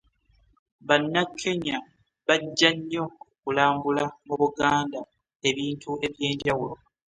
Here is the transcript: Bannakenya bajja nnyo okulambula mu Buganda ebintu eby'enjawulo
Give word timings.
Bannakenya 0.87 1.77
bajja 2.27 2.69
nnyo 2.75 3.03
okulambula 3.33 4.03
mu 4.27 4.35
Buganda 4.41 4.99
ebintu 5.49 5.89
eby'enjawulo 6.05 6.75